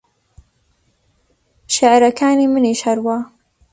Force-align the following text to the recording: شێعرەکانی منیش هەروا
شێعرەکانی 1.73 2.51
منیش 2.53 2.79
هەروا 2.87 3.17